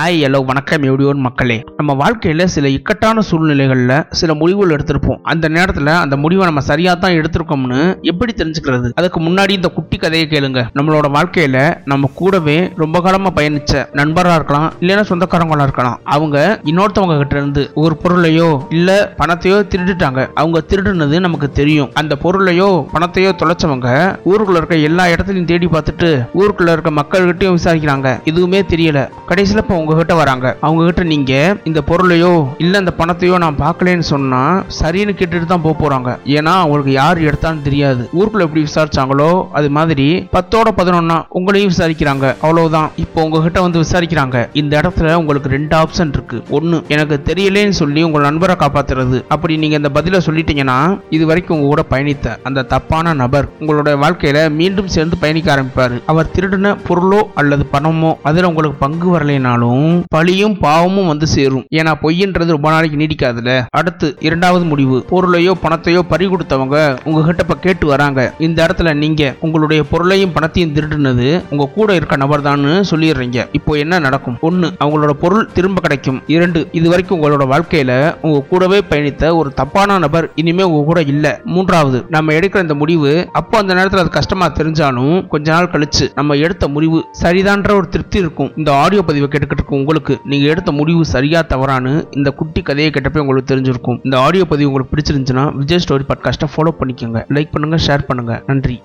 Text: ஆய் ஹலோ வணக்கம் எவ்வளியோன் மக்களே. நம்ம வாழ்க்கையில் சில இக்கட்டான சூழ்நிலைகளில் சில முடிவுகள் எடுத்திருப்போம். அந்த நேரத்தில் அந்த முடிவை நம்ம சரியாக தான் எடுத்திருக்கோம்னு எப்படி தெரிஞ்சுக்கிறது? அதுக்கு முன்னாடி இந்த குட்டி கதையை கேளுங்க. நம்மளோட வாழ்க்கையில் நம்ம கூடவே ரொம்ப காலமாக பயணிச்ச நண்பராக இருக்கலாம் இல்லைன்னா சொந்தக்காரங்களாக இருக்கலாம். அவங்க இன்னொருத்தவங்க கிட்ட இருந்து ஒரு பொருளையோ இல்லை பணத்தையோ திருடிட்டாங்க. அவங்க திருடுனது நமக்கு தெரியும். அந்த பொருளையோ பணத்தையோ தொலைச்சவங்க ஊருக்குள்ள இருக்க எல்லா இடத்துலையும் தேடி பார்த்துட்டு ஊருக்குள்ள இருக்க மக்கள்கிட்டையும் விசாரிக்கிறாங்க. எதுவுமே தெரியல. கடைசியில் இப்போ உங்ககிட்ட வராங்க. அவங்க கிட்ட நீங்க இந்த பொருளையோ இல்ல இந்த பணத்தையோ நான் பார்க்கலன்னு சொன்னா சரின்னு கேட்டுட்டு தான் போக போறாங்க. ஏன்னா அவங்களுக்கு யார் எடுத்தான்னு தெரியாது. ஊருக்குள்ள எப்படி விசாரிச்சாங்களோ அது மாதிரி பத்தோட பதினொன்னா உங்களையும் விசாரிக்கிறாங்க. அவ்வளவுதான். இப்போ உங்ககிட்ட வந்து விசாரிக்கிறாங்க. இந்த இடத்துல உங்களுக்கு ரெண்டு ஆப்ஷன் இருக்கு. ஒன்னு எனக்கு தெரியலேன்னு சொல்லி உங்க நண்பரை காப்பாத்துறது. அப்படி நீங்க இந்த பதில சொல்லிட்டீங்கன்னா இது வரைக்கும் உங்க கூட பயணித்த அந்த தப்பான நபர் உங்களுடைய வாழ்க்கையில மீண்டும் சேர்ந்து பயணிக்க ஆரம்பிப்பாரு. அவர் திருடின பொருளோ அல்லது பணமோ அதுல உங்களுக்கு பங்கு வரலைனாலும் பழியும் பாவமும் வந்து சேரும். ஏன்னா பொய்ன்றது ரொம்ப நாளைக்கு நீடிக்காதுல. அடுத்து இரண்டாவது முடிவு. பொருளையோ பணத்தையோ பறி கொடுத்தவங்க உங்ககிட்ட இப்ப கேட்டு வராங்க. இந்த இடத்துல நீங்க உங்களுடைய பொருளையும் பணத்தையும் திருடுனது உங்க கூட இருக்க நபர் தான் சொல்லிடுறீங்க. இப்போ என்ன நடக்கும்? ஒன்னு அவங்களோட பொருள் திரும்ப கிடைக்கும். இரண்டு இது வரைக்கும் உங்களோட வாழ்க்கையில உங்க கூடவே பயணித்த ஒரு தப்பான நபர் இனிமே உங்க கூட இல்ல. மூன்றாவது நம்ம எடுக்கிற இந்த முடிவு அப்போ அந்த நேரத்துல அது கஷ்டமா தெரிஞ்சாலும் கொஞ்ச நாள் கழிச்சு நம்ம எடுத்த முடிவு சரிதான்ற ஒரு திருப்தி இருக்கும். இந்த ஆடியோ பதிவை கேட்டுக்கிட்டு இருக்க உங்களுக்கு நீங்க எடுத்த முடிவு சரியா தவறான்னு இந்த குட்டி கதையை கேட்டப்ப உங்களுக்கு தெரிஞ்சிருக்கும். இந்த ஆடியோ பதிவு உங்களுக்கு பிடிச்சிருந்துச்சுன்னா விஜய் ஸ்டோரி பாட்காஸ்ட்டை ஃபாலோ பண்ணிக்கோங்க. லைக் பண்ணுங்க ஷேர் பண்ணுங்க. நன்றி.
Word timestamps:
ஆய் 0.00 0.16
ஹலோ 0.22 0.38
வணக்கம் 0.48 0.82
எவ்வளியோன் 0.86 1.20
மக்களே. 1.26 1.56
நம்ம 1.76 1.92
வாழ்க்கையில் 2.00 2.42
சில 2.54 2.68
இக்கட்டான 2.68 3.20
சூழ்நிலைகளில் 3.28 3.92
சில 4.18 4.34
முடிவுகள் 4.40 4.72
எடுத்திருப்போம். 4.76 5.20
அந்த 5.32 5.48
நேரத்தில் 5.48 5.90
அந்த 6.00 6.16
முடிவை 6.22 6.44
நம்ம 6.44 6.62
சரியாக 6.70 6.96
தான் 7.02 7.14
எடுத்திருக்கோம்னு 7.18 7.78
எப்படி 8.10 8.32
தெரிஞ்சுக்கிறது? 8.40 8.88
அதுக்கு 9.00 9.20
முன்னாடி 9.20 9.52
இந்த 9.58 9.68
குட்டி 9.76 9.96
கதையை 9.96 10.26
கேளுங்க. 10.32 10.62
நம்மளோட 10.78 11.10
வாழ்க்கையில் 11.16 11.56
நம்ம 11.92 12.10
கூடவே 12.20 12.58
ரொம்ப 12.82 13.00
காலமாக 13.06 13.32
பயணிச்ச 13.38 13.84
நண்பராக 14.00 14.34
இருக்கலாம் 14.40 14.68
இல்லைன்னா 14.80 15.04
சொந்தக்காரங்களாக 15.10 15.66
இருக்கலாம். 15.68 15.96
அவங்க 16.16 16.60
இன்னொருத்தவங்க 16.72 17.16
கிட்ட 17.22 17.38
இருந்து 17.40 17.64
ஒரு 17.84 17.96
பொருளையோ 18.04 18.50
இல்லை 18.80 18.98
பணத்தையோ 19.22 19.60
திருடிட்டாங்க. 19.74 20.28
அவங்க 20.42 20.64
திருடுனது 20.72 21.22
நமக்கு 21.28 21.50
தெரியும். 21.60 21.90
அந்த 22.02 22.18
பொருளையோ 22.26 22.68
பணத்தையோ 22.94 23.32
தொலைச்சவங்க 23.44 23.88
ஊருக்குள்ள 24.32 24.62
இருக்க 24.62 24.80
எல்லா 24.90 25.06
இடத்துலையும் 25.14 25.50
தேடி 25.54 25.72
பார்த்துட்டு 25.78 26.12
ஊருக்குள்ள 26.42 26.76
இருக்க 26.76 26.94
மக்கள்கிட்டையும் 27.00 27.58
விசாரிக்கிறாங்க. 27.60 28.20
எதுவுமே 28.32 28.62
தெரியல. 28.74 29.08
கடைசியில் 29.32 29.64
இப்போ 29.64 29.84
உங்ககிட்ட 29.86 30.14
வராங்க. 30.20 30.46
அவங்க 30.66 30.84
கிட்ட 30.86 31.02
நீங்க 31.10 31.32
இந்த 31.68 31.80
பொருளையோ 31.88 32.30
இல்ல 32.62 32.78
இந்த 32.82 32.92
பணத்தையோ 33.00 33.34
நான் 33.42 33.58
பார்க்கலன்னு 33.64 34.06
சொன்னா 34.12 34.40
சரின்னு 34.78 35.12
கேட்டுட்டு 35.18 35.48
தான் 35.50 35.62
போக 35.66 35.74
போறாங்க. 35.82 36.10
ஏன்னா 36.36 36.52
அவங்களுக்கு 36.62 36.92
யார் 36.92 37.18
எடுத்தான்னு 37.28 37.60
தெரியாது. 37.66 38.02
ஊருக்குள்ள 38.18 38.46
எப்படி 38.46 38.62
விசாரிச்சாங்களோ 38.66 39.28
அது 39.58 39.68
மாதிரி 39.76 40.06
பத்தோட 40.36 40.70
பதினொன்னா 40.78 41.18
உங்களையும் 41.40 41.70
விசாரிக்கிறாங்க. 41.72 42.24
அவ்வளவுதான். 42.46 42.88
இப்போ 43.04 43.18
உங்ககிட்ட 43.26 43.60
வந்து 43.66 43.82
விசாரிக்கிறாங்க. 43.84 44.40
இந்த 44.62 44.72
இடத்துல 44.80 45.12
உங்களுக்கு 45.20 45.52
ரெண்டு 45.56 45.76
ஆப்ஷன் 45.82 46.12
இருக்கு. 46.16 46.40
ஒன்னு 46.58 46.80
எனக்கு 46.96 47.18
தெரியலேன்னு 47.30 47.78
சொல்லி 47.82 48.02
உங்க 48.08 48.22
நண்பரை 48.28 48.56
காப்பாத்துறது. 48.64 49.20
அப்படி 49.36 49.60
நீங்க 49.64 49.78
இந்த 49.82 49.92
பதில 49.98 50.22
சொல்லிட்டீங்கன்னா 50.28 50.78
இது 51.18 51.26
வரைக்கும் 51.32 51.56
உங்க 51.58 51.70
கூட 51.74 51.84
பயணித்த 51.94 52.34
அந்த 52.50 52.66
தப்பான 52.74 53.14
நபர் 53.22 53.50
உங்களுடைய 53.60 53.96
வாழ்க்கையில 54.04 54.44
மீண்டும் 54.60 54.92
சேர்ந்து 54.96 55.22
பயணிக்க 55.24 55.54
ஆரம்பிப்பாரு. 55.56 55.98
அவர் 56.14 56.32
திருடின 56.36 56.74
பொருளோ 56.88 57.22
அல்லது 57.42 57.66
பணமோ 57.76 58.12
அதுல 58.30 58.50
உங்களுக்கு 58.52 58.82
பங்கு 58.84 59.08
வரலைனாலும் 59.14 59.75
பழியும் 60.14 60.56
பாவமும் 60.64 61.10
வந்து 61.12 61.26
சேரும். 61.26 61.64
ஏன்னா 61.78 61.92
பொய்ன்றது 62.02 62.56
ரொம்ப 62.56 62.70
நாளைக்கு 62.74 63.00
நீடிக்காதுல. 63.02 63.50
அடுத்து 63.78 64.08
இரண்டாவது 64.28 64.64
முடிவு. 64.64 64.98
பொருளையோ 65.10 65.52
பணத்தையோ 65.64 66.02
பறி 66.12 66.26
கொடுத்தவங்க 66.26 66.76
உங்ககிட்ட 67.04 67.42
இப்ப 67.46 67.56
கேட்டு 67.66 67.86
வராங்க. 67.86 68.20
இந்த 68.46 68.58
இடத்துல 68.66 68.94
நீங்க 69.02 69.22
உங்களுடைய 69.40 69.82
பொருளையும் 69.92 70.32
பணத்தையும் 70.32 70.74
திருடுனது 70.76 71.28
உங்க 71.50 71.70
கூட 71.76 71.94
இருக்க 71.94 72.16
நபர் 72.16 72.46
தான் 72.48 72.64
சொல்லிடுறீங்க. 72.90 73.38
இப்போ 73.58 73.72
என்ன 73.82 73.98
நடக்கும்? 74.06 74.38
ஒன்னு 74.40 74.66
அவங்களோட 74.82 75.12
பொருள் 75.24 75.48
திரும்ப 75.56 75.80
கிடைக்கும். 75.80 76.20
இரண்டு 76.34 76.60
இது 76.78 76.86
வரைக்கும் 76.92 77.16
உங்களோட 77.18 77.44
வாழ்க்கையில 77.52 77.92
உங்க 78.26 78.38
கூடவே 78.50 78.78
பயணித்த 78.90 79.34
ஒரு 79.36 79.52
தப்பான 79.60 79.98
நபர் 80.04 80.30
இனிமே 80.42 80.62
உங்க 80.62 80.82
கூட 80.90 81.00
இல்ல. 81.12 81.26
மூன்றாவது 81.54 81.98
நம்ம 82.14 82.32
எடுக்கிற 82.38 82.60
இந்த 82.66 82.74
முடிவு 82.82 83.12
அப்போ 83.32 83.56
அந்த 83.62 83.72
நேரத்துல 83.74 84.04
அது 84.04 84.10
கஷ்டமா 84.18 84.46
தெரிஞ்சாலும் 84.58 85.16
கொஞ்ச 85.32 85.46
நாள் 85.52 85.70
கழிச்சு 85.74 86.06
நம்ம 86.14 86.36
எடுத்த 86.46 86.68
முடிவு 86.68 86.98
சரிதான்ற 87.22 87.70
ஒரு 87.80 87.88
திருப்தி 87.94 88.18
இருக்கும். 88.24 88.50
இந்த 88.56 88.70
ஆடியோ 88.82 89.02
பதிவை 89.02 89.28
கேட்டுக்கிட்டு 89.28 89.55
இருக்க 89.56 89.76
உங்களுக்கு 89.76 90.14
நீங்க 90.24 90.46
எடுத்த 90.46 90.72
முடிவு 90.72 91.04
சரியா 91.04 91.40
தவறான்னு 91.42 91.92
இந்த 92.10 92.30
குட்டி 92.30 92.62
கதையை 92.62 92.92
கேட்டப்ப 92.92 93.18
உங்களுக்கு 93.18 93.56
தெரிஞ்சிருக்கும். 93.56 94.00
இந்த 94.04 94.18
ஆடியோ 94.18 94.44
பதிவு 94.44 94.70
உங்களுக்கு 94.70 94.96
பிடிச்சிருந்துச்சுன்னா 94.96 95.44
விஜய் 95.54 95.84
ஸ்டோரி 95.88 96.04
பாட்காஸ்ட்டை 96.08 96.50
ஃபாலோ 96.54 96.72
பண்ணிக்கோங்க. 96.80 97.20
லைக் 97.36 97.50
பண்ணுங்க 97.50 97.78
ஷேர் 97.86 98.06
பண்ணுங்க. 98.06 98.42
நன்றி. 98.46 98.82